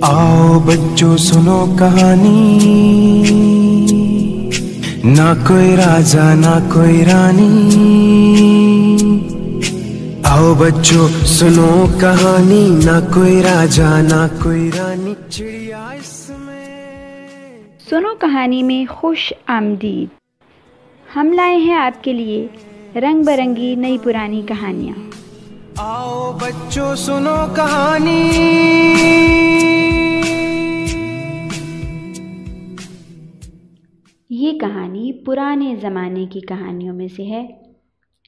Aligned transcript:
آؤ 0.00 0.58
بچوں، 0.58 1.16
سنو 1.16 1.76
کہانی۔ 1.78 2.58
نہ 5.04 5.46
کوئی 5.48 5.76
راجا، 5.76 6.34
نہ 6.34 6.68
کوئی 6.72 7.04
رانی۔ 7.04 7.70
آؤ 10.24 10.54
بچوں، 10.54 11.08
سنو 11.24 11.86
کہانی۔ 12.00 12.68
نہ 12.68 13.14
کوئی 13.14 13.42
راجا، 13.42 14.00
نہ 14.02 14.26
کوئی 14.42 14.70
رانی۔ 14.76 15.14
چڑیا 15.30 15.78
اس 15.78 16.30
میں۔ 16.38 17.58
سنو 17.90 18.14
کہانی 18.14 18.62
میں 18.62 18.92
خوش 18.92 19.32
آمدید۔ 19.46 20.14
ہم 21.16 21.32
لائے 21.32 21.56
ہیں 21.56 21.74
آپ 21.74 22.04
کے 22.04 22.12
لیے 22.12 22.48
رنگ 22.94 23.22
برنگی 23.24 23.74
نئی 23.74 23.98
پرانی 23.98 24.42
کہانیاں۔ 24.42 25.10
آؤ 25.76 26.32
بچوں 26.32 26.94
سنو 26.94 27.54
کہانی۔ 27.56 28.30
یہ 34.30 34.58
کہانی 34.58 35.24
پرانے 35.24 35.76
زمانے 35.76 36.26
کی 36.26 36.40
کہانیوں 36.40 36.94
میں 36.94 37.08
سے 37.16 37.22
ہے 37.22 37.48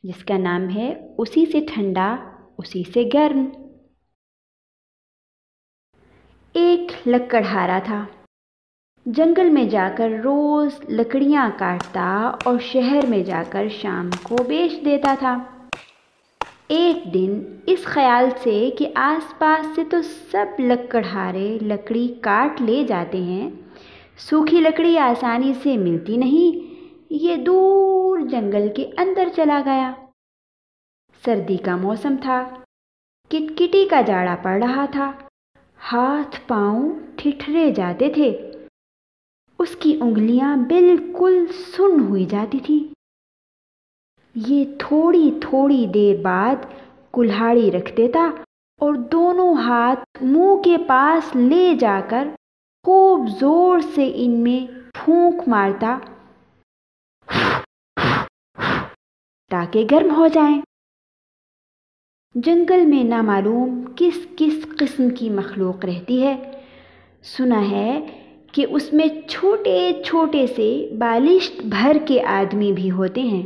جس 0.03 0.25
کا 0.25 0.39
نام 0.39 0.71
ہے 0.75 1.15
اسی 1.19 1.47
سے 1.47 1.61
ٹھنڈا 1.75 2.17
اسی 2.59 2.83
سے 2.95 3.09
گرم۔ 3.15 3.45
ایک 6.53 7.09
لکڑہارا 7.09 7.79
تھا۔ 7.85 8.05
جنگل 9.07 9.49
میں 9.51 9.65
جا 9.65 9.89
کر 9.97 10.11
روز 10.25 10.73
لکڑیاں 10.89 11.51
کاٹتا 11.59 12.31
اور 12.45 12.59
شہر 12.59 13.07
میں 13.09 13.23
جا 13.23 13.43
کر 13.51 13.69
شام 13.69 14.11
کو 14.23 14.37
بیچ 14.49 14.85
دیتا 14.85 15.15
تھا۔ 15.19 15.39
ایک 16.69 17.15
دن 17.15 17.43
اس 17.67 17.85
خیال 17.85 18.29
سے 18.43 18.71
کہ 18.79 18.89
آس 18.95 19.39
پاس 19.39 19.67
سے 19.75 19.85
تو 19.91 20.03
سب 20.03 20.61
لکڑہارے 20.61 21.59
لکڑی 21.63 22.07
کاٹ 22.21 22.63
لے 22.63 22.85
جاتے 22.85 23.21
ہیں، 23.23 23.51
سوکھی 24.19 24.61
لکڑی 24.61 24.99
آسانی 24.99 25.53
سے 25.63 25.77
ملتی 25.77 26.17
نہیں، 26.17 26.61
یہ 27.11 27.37
دور 27.37 28.19
جنگل 28.21 28.69
کے 28.77 28.91
اندر 28.97 29.29
چلا 29.37 29.61
گیا۔ 29.65 29.93
سردی 31.23 31.57
کا 31.57 31.77
موسم 31.77 32.17
تھا، 32.23 32.43
کٹکٹی 33.31 33.85
کا 33.91 34.01
جاڑا 34.01 34.37
پڑ 34.43 34.63
رہا 34.63 34.87
تھا، 34.91 35.13
ہاتھ 35.93 36.41
پاؤں 36.47 36.91
ٹھٹھرے 37.17 37.71
جاتے 37.71 38.11
تھے۔ 38.11 38.52
اس 39.63 39.77
کی 39.79 39.99
انگلیاں 40.01 40.57
بالکل 40.57 41.47
سن 41.77 42.01
ہوئی 42.01 42.25
جاتی 42.25 42.59
تھی۔ 42.59 42.89
یہ 44.35 44.65
تھوڑی 44.79 45.31
تھوڑی 45.41 45.87
دیر 45.95 46.21
بعد 46.23 46.57
کلہاڑی 47.13 47.71
رکھ 47.71 47.97
دیتا 47.97 48.31
اور 48.81 48.95
دونوں 48.95 49.55
ہاتھ 49.55 50.23
منہ 50.23 50.63
کے 50.65 50.77
پاس 50.87 51.37
لے 51.37 51.75
جا 51.81 52.01
کر 52.09 52.29
خوب 52.85 53.29
زور 53.41 53.79
سے 53.95 54.13
ان 54.15 54.31
میں 54.31 54.75
پھونک 54.95 55.49
مارتا۔ 55.49 55.99
تاکہ 59.51 59.87
گرم 59.91 60.15
ہو 60.17 60.27
جائیں۔ 60.27 60.63
جنگل 62.35 62.87
میں 62.87 63.05
نامعلوم 63.05 63.85
کس 63.97 64.27
کس 64.37 64.67
قسم 64.79 65.09
کی 65.11 65.31
مخلوق 65.31 65.85
رہتی 65.85 66.23
ہے؟ 66.23 66.63
سنا 67.23 67.71
ہے 67.71 68.22
کہ 68.53 68.67
اس 68.71 68.93
میں 68.93 69.07
چھوٹے 69.29 69.93
چھوٹے 70.05 70.47
سے 70.47 70.89
بالشت 70.99 71.61
بھر 71.65 71.97
کے 72.07 72.23
آدمی 72.23 72.73
بھی 72.73 72.91
ہوتے 72.91 73.21
ہیں۔ 73.21 73.43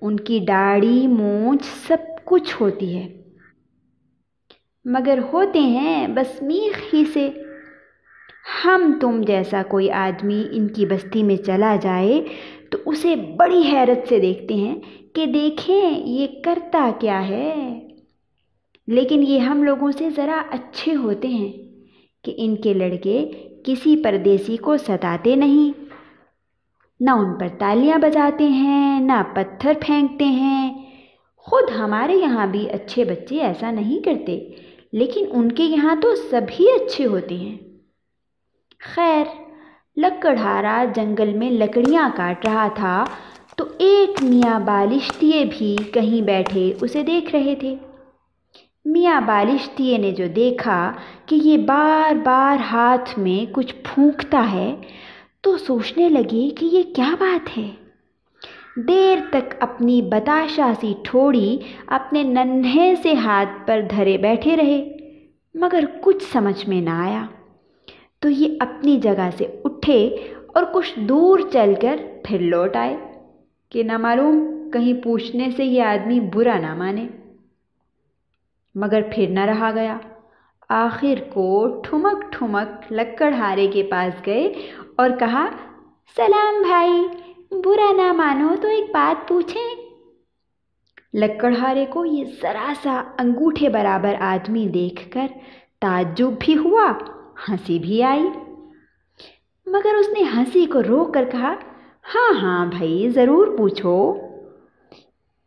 ان 0.00 0.16
کی 0.16 0.40
داڑھی، 0.40 1.06
مونچھ 1.06 1.66
سب 1.86 1.96
کچھ 2.24 2.62
ہوتی 2.62 2.96
ہے۔ 2.96 3.22
مگر 4.84 5.18
ہوتے 5.32 5.60
ہیں 5.60 6.08
بس 6.08 6.42
میخ 6.42 6.94
ہی 6.94 7.04
سے۔ 7.12 7.30
ہم 8.64 8.98
تم 9.00 9.22
جیسا 9.26 9.62
کوئی 9.68 9.90
آدمی 9.90 10.44
ان 10.52 10.68
کی 10.68 10.86
بستی 10.86 11.22
میں 11.22 11.36
چلا 11.36 11.76
جائے 11.82 12.22
تو 12.70 12.78
اسے 12.86 13.16
بڑی 13.16 13.62
حیرت 13.72 14.08
سے 14.08 14.18
دیکھتے 14.18 14.54
ہیں 14.54 14.80
کہ 15.12 15.26
دیکھیں 15.26 16.08
یہ 16.08 16.26
کرتا 16.44 16.90
کیا 17.00 17.28
ہے۔ 17.28 17.80
لیکن 18.86 19.24
یہ 19.28 19.38
ہم 19.38 19.62
لوگوں 19.62 19.90
سے 19.92 20.10
ذرا 20.16 20.42
اچھے 20.50 20.94
ہوتے 20.94 21.28
ہیں 21.28 21.52
کہ 22.24 22.34
ان 22.36 22.56
کے 22.56 22.72
لڑکے 22.72 23.30
کسی 23.64 23.96
پردیسی 23.96 24.56
کو 24.56 24.76
ستاتے 24.76 25.36
نہیں۔ 25.36 25.90
نہ 27.00 27.10
ان 27.10 27.38
پر 27.38 27.48
تالیاں 27.58 27.98
بجاتے 27.98 28.48
ہیں، 28.48 29.00
نہ 29.00 29.22
پتھر 29.34 29.72
پھینکتے 29.80 30.24
ہیں۔ 30.24 30.90
خود 31.36 31.70
ہمارے 31.78 32.14
یہاں 32.14 32.46
بھی 32.46 32.70
اچھے 32.70 33.04
بچے 33.04 33.40
ایسا 33.40 33.70
نہیں 33.70 34.04
کرتے، 34.04 34.50
لیکن 34.92 35.26
ان 35.30 35.52
کے 35.52 35.64
یہاں 35.64 35.96
تو 36.02 36.14
سبھی 36.14 36.64
اچھے 36.70 37.06
ہوتے 37.06 37.34
ہیں۔ 37.34 37.58
خیر، 38.80 39.24
لکڑہارا 39.96 40.84
جنگل 40.94 41.32
میں 41.32 41.50
لکڑیاں 41.50 42.10
کاٹ 42.16 42.46
رہا 42.46 42.68
تھا 42.68 43.04
تو 43.56 43.64
ایک 43.78 44.22
میاں 44.22 44.60
بالشتیے 44.60 45.44
بھی 45.58 45.76
کہیں 45.92 46.22
بیٹھے 46.22 46.72
اسے 46.80 47.02
دیکھ 47.02 47.36
رہے 47.36 47.54
تھے۔ 47.54 47.76
میاں 48.84 49.20
بالشتیے 49.20 49.98
نے 49.98 50.10
جو 50.10 50.26
دیکھا 50.36 50.92
کہ 51.26 51.34
یہ 51.34 51.56
بار 51.56 52.14
بار 52.14 52.56
ہاتھ 52.72 53.18
میں 53.18 53.52
کچھ 53.52 53.74
پھونکتا 53.82 54.46
ہے، 54.52 54.76
تو 55.40 55.58
سوچنے 55.58 56.08
لگے 56.08 56.50
کہ 56.50 56.64
یہ 56.72 56.82
کیا 56.94 57.14
بات 57.20 57.58
ہے۔ 57.58 57.68
دیر 58.76 59.18
تک 59.30 59.54
اپنی 59.60 60.02
بتاشا 60.02 60.72
سی 60.80 60.94
ٹھوڑی 61.02 61.58
اپنے 61.86 62.22
ننھے 62.22 62.94
سے 63.02 63.14
ہاتھ 63.14 63.66
پر 63.66 63.80
دھرے 63.90 64.18
بیٹھے 64.18 64.56
رہے، 64.56 64.96
مگر 65.54 65.84
کچھ 66.00 66.24
سمجھ 66.32 66.68
میں 66.68 66.80
نہ 66.80 66.90
آیا۔ 66.90 67.26
تو 68.20 68.28
یہ 68.28 68.56
اپنی 68.60 68.96
جگہ 68.96 69.30
سے 69.38 69.46
اٹھے 69.64 70.08
اور 70.46 70.64
کچھ 70.72 70.98
دور 70.98 71.38
چل 71.52 71.74
کر 71.80 71.96
پھر 72.24 72.38
لوٹ 72.38 72.76
آئے 72.76 72.96
کہ 73.70 73.82
نہ 73.82 73.96
معلوم 73.96 74.70
کہیں 74.72 74.94
پوچھنے 74.94 75.48
سے 75.56 75.64
یہ 75.64 75.82
آدمی 75.82 76.20
برا 76.20 76.58
نہ 76.58 76.74
مانے۔ 76.74 77.06
مگر 78.74 79.00
پھر 79.14 79.26
نہ 79.28 79.40
رہا 79.40 79.70
گیا۔ 79.74 79.98
آخر 80.68 81.30
کو 81.32 81.80
ٹھمک 81.84 82.32
ٹھمک 82.32 82.92
لکڑ 82.92 83.32
ہارے 83.32 83.66
کے 83.66 83.82
پاس 83.82 84.26
گئے 84.26 84.52
اور 84.96 85.10
کہا، 85.18 85.50
سلام 86.16 86.62
بھائی، 86.62 87.08
برا 87.64 87.92
نہ 87.92 88.12
مانو 88.12 88.54
تو 88.62 88.68
ایک 88.68 88.84
بات 88.90 89.28
پوچھیں۔ 89.28 89.74
لکڑہارے 91.14 91.86
کو 91.86 92.04
یہ 92.04 92.24
ذرا 92.42 92.72
سا 92.82 93.02
انگوٹھے 93.18 93.68
برابر 93.68 94.14
آدمی 94.20 94.68
دیکھ 94.68 95.10
کر 95.10 95.26
تعجب 95.80 96.30
بھی 96.40 96.56
ہوا، 96.56 96.92
ہنسی 97.48 97.78
بھی 97.78 98.02
آئی۔ 98.02 98.28
مگر 99.66 99.94
اس 99.94 100.08
نے 100.08 100.22
ہنسی 100.36 100.66
کو 100.66 100.82
روک 100.82 101.14
کر 101.14 101.24
کہا 101.32 101.54
ہاں 102.14 102.42
ہاں 102.42 102.66
بھائی، 102.66 103.08
ضرور 103.08 103.58
پوچھو۔ 103.58 104.14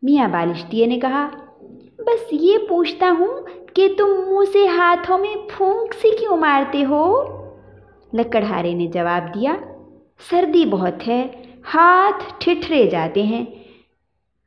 میاں 0.02 0.28
بالشتیے 0.28 0.86
نے 0.86 0.98
کہا 0.98 1.28
بس 2.04 2.26
یہ 2.30 2.58
پوچھتا 2.68 3.12
ہوں 3.18 3.40
کہ 3.74 3.88
تم 3.98 4.06
منہ 4.06 4.52
سے 4.52 4.66
ہاتھوں 4.66 5.18
میں 5.18 5.36
پھونک 5.56 5.94
سی 5.94 6.10
کیوں 6.10 6.36
مارتے 6.36 6.84
ہو؟ 6.84 7.24
لکڑہارے 8.14 8.74
نے 8.74 8.86
جواب 8.86 9.34
دیا، 9.34 9.54
سردی 10.30 10.66
بہت 10.66 11.08
ہے، 11.08 11.28
ہاتھ 11.74 12.24
ٹھٹھرے 12.38 12.86
جاتے 12.86 13.22
ہیں۔ 13.22 13.44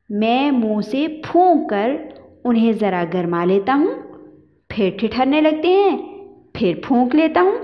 میں 0.09 0.51
منہ 0.51 0.81
سے 0.81 1.07
پھونک 1.07 1.69
کر 1.69 1.91
انہیں 2.43 2.73
ذرا 2.73 3.03
گرما 3.13 3.45
لیتا 3.45 3.73
ہوں، 3.75 4.17
پھر 4.67 4.89
ٹھٹھرنے 4.99 5.41
لگتے 5.41 5.67
ہیں، 5.67 5.97
پھر 6.53 6.73
پھونک 6.87 7.15
لیتا 7.15 7.41
ہوں۔ 7.41 7.57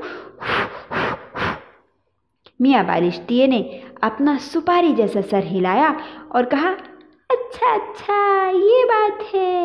میاں 2.59 2.83
بالشتیے 2.83 3.47
نے 3.47 3.79
اپنا 4.01 4.35
سپاری 4.39 4.93
جیسا 4.97 5.19
سر 5.29 5.39
ہلایا 5.51 5.93
اور 6.27 6.43
کہا 6.43 6.73
اچھا 7.29 7.73
اچھا 7.73 8.51
یہ 8.53 8.85
بات 8.85 9.35
ہے۔ 9.35 9.62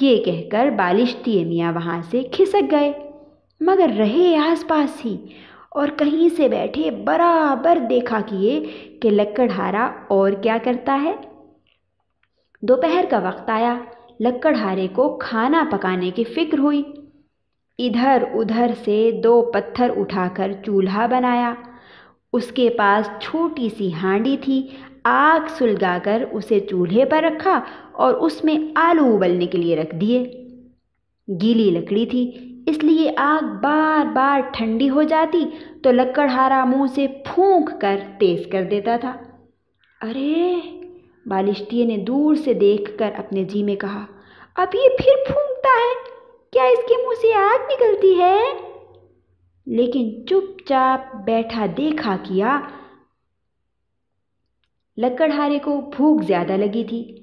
یہ 0.00 0.24
کہہ 0.24 0.48
کر 0.50 0.70
بالشتیے 0.70 1.44
میاں 1.44 1.72
وہاں 1.72 2.02
سے 2.10 2.22
کھسک 2.22 2.70
گئے۔ 2.70 2.92
مگر 3.60 3.90
رہے 3.98 4.36
آس 4.36 4.66
پاس 4.68 5.04
ہی 5.04 5.16
اور 5.70 5.88
کہیں 5.96 6.28
سے 6.36 6.48
بیٹھے 6.48 6.90
برابر 6.90 7.78
دیکھا 7.90 8.20
کیے 8.26 8.60
کہ 9.02 9.10
لکڑہارا 9.10 9.90
اور 10.08 10.30
کیا 10.30 10.56
کرتا 10.64 11.00
ہے۔ 11.02 11.12
دوپہر 12.62 13.04
کا 13.10 13.18
وقت 13.18 13.50
آیا۔ 13.50 13.78
لکڑہارے 14.20 14.88
کو 14.92 15.18
کھانا 15.18 15.64
پکانے 15.72 16.10
کی 16.10 16.24
فکر 16.24 16.58
ہوئی۔ 16.58 16.82
ادھر 17.78 18.24
ادھر 18.34 18.70
سے 18.84 19.10
دو 19.24 19.50
پتھر 19.54 19.90
اٹھا 19.96 20.28
کر 20.34 20.52
چولہا 20.66 21.06
بنایا۔ 21.06 21.54
اس 22.32 22.46
کے 22.46 22.70
پاس 22.70 23.10
چھوٹی 23.20 23.68
سی 23.78 23.94
ہانڈی 23.94 24.36
تھی۔ 24.40 24.66
آگ 25.04 25.48
سلگا 25.58 25.98
کر 26.04 26.24
اسے 26.32 26.60
چولہے 26.60 27.04
پر 27.04 27.22
رکھا 27.22 27.60
اور 27.92 28.14
اس 28.14 28.44
میں 28.44 28.72
آلو 28.74 29.14
ابلنے 29.14 29.46
کے 29.46 29.58
لیے 29.58 29.76
رکھ 29.76 29.94
دیے۔ 29.94 30.18
گیلی 31.42 31.70
لکڑی 31.70 32.06
تھی، 32.06 32.30
اس 32.66 32.84
لیے 32.84 33.10
آگ 33.16 33.44
بار 33.62 34.12
بار 34.12 34.40
ٹھنڈی 34.52 34.90
ہو 34.90 35.02
جاتی 35.02 35.44
تو 35.82 35.90
لکڑہارا 35.90 36.64
منہ 36.64 36.86
سے 36.94 37.06
پھونک 37.06 37.70
کر 37.80 37.96
تیز 38.18 38.40
کر 38.52 38.62
دیتا 38.62 38.96
تھا۔ 39.00 39.16
ارے، 40.00 40.60
بالشتی 41.26 41.84
نے 41.84 41.96
دور 41.96 42.34
سے 42.34 42.54
دیکھ 42.54 42.98
کر 42.98 43.10
اپنے 43.16 43.44
جی 43.44 43.62
میں 43.62 43.76
کہا، 43.76 44.04
اب 44.56 44.74
یہ 44.74 44.88
پھر 44.98 45.32
پھونکتا 45.32 45.68
ہے، 45.68 45.92
کیا 46.50 46.64
اس 46.64 46.84
کے 46.88 46.94
منہ 46.96 47.20
سے 47.20 47.34
آگ 47.34 47.72
نکلتی 47.72 48.18
ہے؟ 48.18 48.38
لیکن 49.66 50.26
چپ 50.26 50.68
چاپ 50.68 51.16
بیٹھا 51.16 51.66
دیکھا 51.76 52.16
کیا 52.22 52.60
لکڑہارے 54.96 55.58
کو 55.58 55.80
بھوک 55.80 56.22
زیادہ 56.22 56.52
لگی 56.52 56.84
تھی۔ 56.84 57.16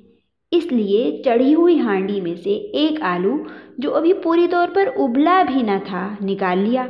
اس 0.51 0.71
لیے 0.71 1.21
چڑھی 1.25 1.56
ہوئی 1.56 1.79
ہانڈی 1.79 2.21
میں 2.21 2.35
سے 2.35 2.50
ایک 2.50 3.01
آلو 3.01 3.38
جو 3.77 3.95
ابھی 3.95 4.13
پوری 4.13 4.47
طور 4.47 4.68
پر 4.73 4.89
ابلا 4.97 5.44
بھی 5.53 5.62
نہ 5.62 5.77
تھا 5.88 6.15
نکال 6.21 6.57
لیا۔ 6.57 6.85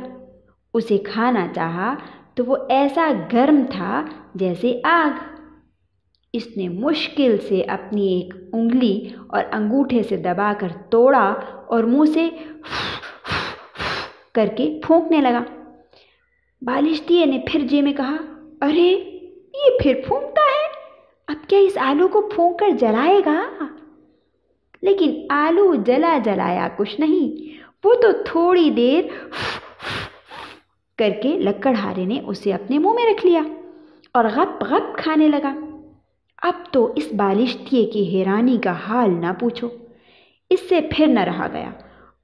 اسے 0.74 0.98
کھانا 0.98 1.46
چاہا 1.54 1.94
تو 2.34 2.44
وہ 2.44 2.56
ایسا 2.68 3.10
گرم 3.32 3.62
تھا 3.70 4.04
جیسے 4.34 4.80
آگ۔ 4.84 5.32
اس 6.32 6.56
نے 6.56 6.68
مشکل 6.68 7.36
سے 7.48 7.62
اپنی 7.62 8.06
ایک 8.06 8.34
انگلی 8.52 9.08
اور 9.26 9.44
انگوٹھے 9.52 10.02
سے 10.02 10.16
دبا 10.16 10.52
کر 10.58 10.68
توڑا 10.90 11.34
اور 11.66 11.84
منہ 11.84 12.12
سے 12.12 12.28
کر 14.32 14.46
کے 14.56 14.80
پھونکنے 14.86 15.20
لگا۔ 15.20 15.42
بالشتی 16.62 17.24
نے 17.24 17.38
پھر 17.46 17.60
جے 17.60 17.82
میں 17.82 17.92
کہا، 17.92 18.16
ارے، 18.60 19.18
یہ 19.54 19.70
پھر 19.82 19.94
پھونکتا 20.06 20.40
ہے؟ 20.40 20.61
کیا 21.52 21.60
اس 21.60 21.78
آلو 21.78 22.08
کو 22.08 22.20
پھونک 22.20 22.58
کر 22.58 22.68
جلائے 22.70 23.20
گا؟ 23.26 23.50
لیکن 24.82 25.26
آلو 25.30 25.74
جلا 25.74 26.18
جلایا 26.24 26.68
کچھ 26.76 27.00
نہیں، 27.00 27.58
وہ 27.84 27.94
تو 27.94 28.08
تھوڑی 28.24 28.70
دیر 28.70 29.04
کر 30.98 31.10
کے 31.22 31.28
لکڑ 31.28 31.74
ہارے 31.74 32.04
نے 32.04 32.20
اسے 32.26 32.52
اپنے 32.52 32.78
منہ 32.78 32.92
میں 32.92 33.06
رکھ 33.06 33.26
لیا 33.26 33.42
اور 34.12 34.24
غپ 34.24 34.64
غپ 34.64 34.98
کھانے 34.98 35.28
لگا۔ 35.28 35.52
اب 36.42 36.72
تو 36.72 36.92
اس 36.96 37.12
بالشتیے 37.12 37.86
کی 37.86 38.16
حیرانی 38.16 38.58
کا 38.58 38.72
حال 38.88 39.10
نہ 39.10 39.32
پوچھو۔ 39.40 39.68
اس 40.50 40.60
سے 40.68 40.80
پھر 40.90 41.06
نہ 41.06 41.20
رہا 41.20 41.46
گیا 41.52 41.70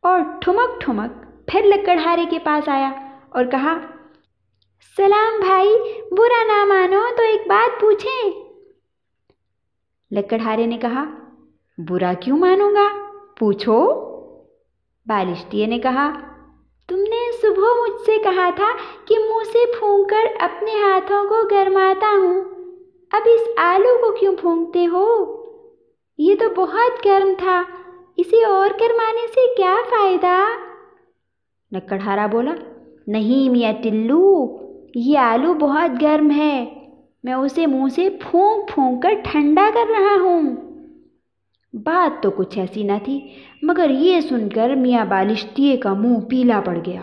اور 0.01 0.21
ٹھمک 0.41 0.81
ٹھمک 0.81 1.25
پھر 1.49 1.61
لکڑہارے 1.65 2.25
کے 2.31 2.39
پاس 2.39 2.69
آیا 2.69 2.93
اور 3.29 3.45
کہا، 3.45 3.79
سلام 4.97 5.41
بھائی، 5.47 5.77
برا 6.11 6.45
نہ 6.47 6.65
مانو 6.65 7.17
تو 7.17 7.23
ایک 7.23 7.41
بات 7.47 7.81
پوچھیں۔ 7.81 8.48
لکڑہارے 10.11 10.67
نے 10.67 10.79
کہا، 10.79 11.05
برا 11.79 12.13
کیوں 12.21 12.39
مانوں 12.39 12.71
گا؟ 12.71 12.89
پوچھو. 13.39 13.93
بالشتی 15.07 15.67
نے 15.67 15.79
کہا، 15.79 16.11
تم 16.89 16.97
نے 16.97 17.33
صبح 17.43 17.83
مجھ 17.83 18.01
سے 18.07 18.19
کہا 18.25 18.51
تھا 18.57 18.77
کہ 19.05 19.15
منہ 19.19 19.45
سے 19.45 19.59
پھونک 19.79 20.11
کر 20.11 20.27
اپنے 20.39 20.71
ہاتھوں 20.71 21.29
کو 21.29 21.35
گرماتا 21.51 22.15
ہوں۔ 22.21 22.45
اب 23.13 23.23
اس 23.25 23.49
آلو 23.57 23.99
کو 23.99 24.13
کیوں 24.13 24.37
پھونکتے 24.41 24.87
ہو؟ 24.87 25.39
یہ 26.19 26.35
تو 26.35 26.49
بہت 26.57 27.07
گرم 27.07 27.33
تھا۔ 27.39 27.63
اسے 28.17 28.45
اور 28.45 28.71
گرمانے 28.81 29.27
سے 29.27 29.55
کیا 29.57 29.77
فائدہ؟ 29.91 30.45
لکڑہارا 31.73 32.27
بولا، 32.27 32.55
نہیں 33.07 33.51
میاں 33.51 33.73
ٹلو، 33.83 34.47
یہ 34.95 35.19
آلو 35.19 35.55
بہت 35.55 36.03
گرم 36.03 36.31
ہے۔ 36.31 36.78
میں 37.25 37.33
اسے 37.33 37.67
منہ 37.67 37.89
سے 37.95 38.09
پھونک 38.11 38.69
پھونک 38.69 39.03
کر 39.03 39.11
ٹھنڈا 39.25 39.71
کر 39.75 39.91
رہا 39.91 40.23
ہوں۔ 40.23 40.57
بات 41.75 42.23
تو 42.23 42.31
کچھ 42.31 42.59
ایسی 42.59 42.83
نہ 42.83 42.93
تھی، 43.05 43.21
مگر 43.63 43.91
یہ 43.91 44.21
سن 44.21 44.49
کر 44.49 44.71
میاں 44.71 45.05
بالشتیے 45.05 45.77
کا 45.77 45.95
منہ 45.95 46.21
پیلا 46.29 46.61
پڑ 46.65 46.79
گیا۔ 46.87 47.03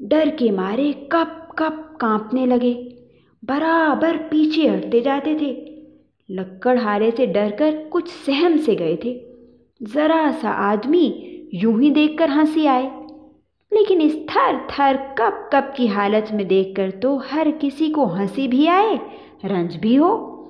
ڈر 0.00 0.28
کے 0.38 0.50
مارے 0.50 0.92
کپ 1.08 1.56
کپ 1.56 2.00
کانپنے 2.00 2.46
لگے۔ 2.46 2.88
برابر 3.42 4.16
پیچھے 4.30 4.70
ہٹتے 4.70 5.00
جاتے 5.00 5.38
تھے۔ 5.38 5.64
لکڑ 6.28 6.78
ہارے 6.78 7.10
سے 7.16 7.26
ڈر 7.26 7.48
کر 7.58 7.74
کچھ 7.90 8.10
سہم 8.26 8.56
سے 8.64 8.76
گئے 8.78 8.96
تھے۔ 8.96 9.18
ذرا 9.94 10.30
سا 10.40 10.50
آدمی 10.50 11.12
یوں 11.52 11.80
ہی 11.80 11.90
دیکھ 11.90 12.16
کر 12.16 12.28
ہنسی 12.28 12.68
آئے۔ 12.68 13.05
لیکن 13.78 14.00
اس 14.00 14.12
تھر 14.32 14.56
تھر 14.68 14.96
کپ 15.14 15.52
کپ 15.52 15.76
کی 15.76 15.88
حالت 15.88 16.32
میں 16.32 16.44
دیکھ 16.44 16.74
کر 16.74 16.90
تو 16.90 17.18
ہر 17.32 17.46
کسی 17.60 17.92
کو 17.92 18.14
ہنسی 18.14 18.48
بھی 18.48 18.68
آئے، 18.68 18.96
رنج 19.44 19.76
بھی 19.76 19.98
ہو۔ 19.98 20.44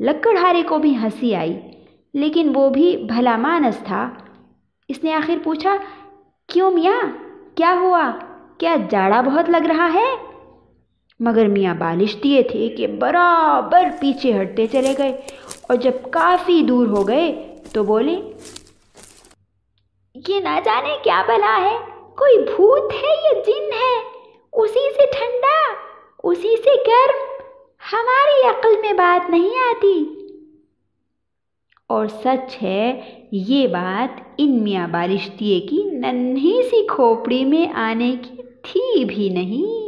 لکڑ 0.00 0.36
ہارے 0.36 0.62
کو 0.62 0.78
بھی 0.78 0.96
ہنسی 0.96 1.34
آئی، 1.34 1.60
لیکن 2.14 2.52
وہ 2.54 2.70
بھی 2.70 2.96
بھلا 2.96 3.36
مانس 3.36 3.78
تھا۔ 3.84 4.10
اس 4.88 5.04
نے 5.04 5.14
آخر 5.14 5.36
پوچھا، 5.44 5.76
کیوں 6.46 6.70
میاں؟ 6.70 7.00
کیا 7.54 7.76
ہوا؟ 7.80 8.10
کیا 8.58 8.76
جاڑا 8.90 9.20
بہت 9.20 9.50
لگ 9.50 9.66
رہا 9.66 9.88
ہے؟ 9.94 10.16
مگر 11.20 11.46
میاں 11.46 11.74
بالش 11.74 12.16
دیے 12.24 12.42
تھے 12.42 12.68
کہ 12.68 12.86
برابر 12.86 13.88
پیچھے 14.00 14.42
ہٹتے 14.42 14.66
چلے 14.66 14.94
گئے 14.98 15.20
اور 15.62 15.76
جب 15.76 15.92
کافی 16.10 16.62
دور 16.62 16.86
ہو 16.86 17.08
گئے 17.08 17.56
تو 17.72 17.84
بولے، 17.84 18.16
یہ 20.28 20.40
نہ 20.40 20.58
جانے 20.64 20.96
کیا 21.04 21.22
بلا 21.28 21.70
ہے۔ 21.70 21.99
کوئی 22.20 22.38
بھوت 22.44 22.92
ہے 22.94 23.12
یا 23.16 23.32
جن 23.42 23.72
ہے 23.72 23.94
اسی 24.52 24.88
سے 24.94 25.06
ٹھنڈا 25.12 25.58
اسی 26.24 26.56
سے 26.56 26.74
گرم 26.86 27.28
ہماری 27.82 28.46
عقل 28.48 28.80
میں 28.80 28.92
بات 28.92 29.30
نہیں 29.30 29.56
آتی 29.60 29.94
اور 31.90 32.06
سچ 32.22 32.62
ہے 32.62 32.90
یہ 33.32 33.66
بات 33.66 34.20
ان 34.38 34.62
میاں 34.64 34.86
بالشتیے 34.88 35.60
کی 35.60 35.82
ننھی 35.94 36.60
سی 36.62 36.86
کھوپڑی 36.86 37.44
میں 37.44 37.66
آنے 37.80 38.14
کی 38.22 38.42
تھی 38.62 39.04
بھی 39.04 39.28
نہیں 39.28 39.79